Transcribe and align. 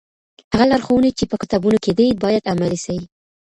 هغه 0.51 0.65
لارښوونې 0.71 1.11
چي 1.17 1.23
په 1.31 1.35
کتابونو 1.41 1.77
کي 1.83 1.91
دي، 1.97 2.07
بايد 2.23 2.43
عملي 2.53 2.79
سي. 2.85 2.97